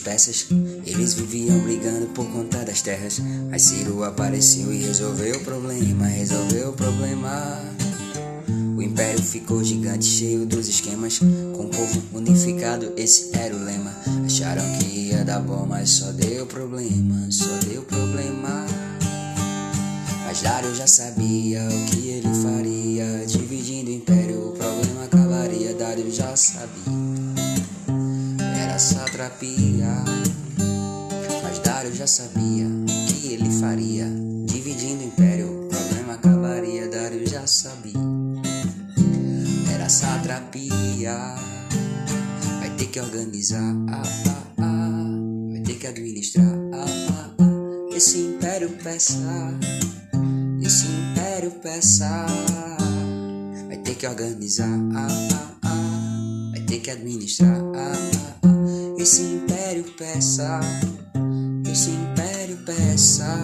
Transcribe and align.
peças. 0.00 0.46
Eles 0.84 1.14
viviam 1.14 1.58
brigando 1.60 2.06
por 2.08 2.26
conta 2.26 2.64
das 2.64 2.82
terras. 2.82 3.20
Mas 3.48 3.62
Ciro 3.62 4.02
apareceu 4.02 4.72
e 4.72 4.78
resolveu 4.78 5.36
o 5.36 5.40
problema. 5.40 6.06
Resolveu 6.06 6.70
o 6.70 6.72
problema. 6.72 7.58
O 8.76 8.82
império 8.82 9.22
ficou 9.22 9.62
gigante, 9.62 10.04
cheio 10.04 10.44
dos 10.46 10.68
esquemas. 10.68 11.18
Com 11.18 11.64
o 11.64 11.68
povo 11.68 12.02
unificado, 12.12 12.92
esse 12.96 13.36
era 13.36 13.54
o 13.54 13.64
lema. 13.64 13.94
Acharam 14.24 14.64
que 14.78 15.10
ia 15.10 15.24
dar 15.24 15.40
bom, 15.40 15.66
mas 15.68 15.90
só 15.90 16.10
deu 16.12 16.46
problema. 16.46 17.30
Só 17.30 17.56
deu 17.68 17.82
problema. 17.82 18.66
Mas 20.26 20.42
Dário 20.42 20.74
já 20.74 20.86
sabia 20.86 21.62
o 21.68 21.90
que 21.90 22.08
ele 22.08 22.28
faria. 22.42 23.26
Dividindo 23.26 23.90
o 23.90 23.94
império, 23.94 24.48
o 24.48 24.52
problema 24.52 25.04
acabaria. 25.04 25.74
Dário 25.74 26.10
já 26.10 26.34
sabia. 26.36 27.09
Era 28.80 28.88
satrapia. 28.88 30.04
Mas 31.42 31.58
Dário 31.58 31.94
já 31.94 32.06
sabia 32.06 32.66
que 33.08 33.34
ele 33.34 33.50
faria. 33.60 34.06
Dividindo 34.46 35.04
o 35.04 35.06
império, 35.06 35.66
o 35.66 35.68
problema 35.68 36.14
acabaria. 36.14 36.88
Dário 36.88 37.28
já 37.28 37.46
sabia. 37.46 37.92
Era 39.74 39.86
satrapia. 39.86 41.14
Vai 42.58 42.70
ter 42.78 42.86
que 42.86 42.98
organizar. 42.98 43.60
Ah, 43.90 44.02
ah, 44.28 44.62
ah. 44.62 45.50
Vai 45.52 45.60
ter 45.60 45.74
que 45.74 45.86
administrar. 45.86 46.54
Ah, 46.72 46.86
ah, 47.10 47.30
ah. 47.38 47.94
Esse 47.94 48.18
império 48.18 48.70
peça. 48.82 49.58
Esse 50.62 50.86
império 50.86 51.50
peça. 51.50 52.26
Vai 53.66 53.76
ter 53.76 53.94
que 53.94 54.06
organizar. 54.06 54.70
Ah, 54.94 55.06
ah, 55.34 55.56
ah. 55.64 56.50
Vai 56.52 56.60
ter 56.62 56.78
que 56.78 56.90
administrar. 56.90 57.60
Ah, 57.74 57.92
ah, 57.92 58.36
ah. 58.44 58.49
Esse 59.00 59.22
império 59.22 59.84
peça. 59.96 60.60
Esse 61.64 61.88
império 61.88 62.58
peça. 62.66 63.34